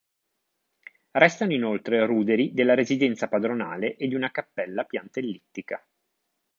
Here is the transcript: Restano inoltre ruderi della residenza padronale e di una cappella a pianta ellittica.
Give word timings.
Restano 1.11 1.53
inoltre 1.53 2.07
ruderi 2.07 2.53
della 2.55 2.73
residenza 2.73 3.27
padronale 3.27 3.97
e 3.97 4.07
di 4.07 4.15
una 4.15 4.31
cappella 4.31 4.81
a 4.81 4.85
pianta 4.85 5.19
ellittica. 5.19 5.79